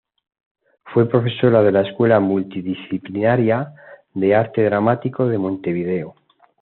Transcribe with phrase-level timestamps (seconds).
[0.85, 3.71] Fue profesora de la Escuela Multidisciplinaria
[4.15, 6.15] de Arte Dramático de Montevideo.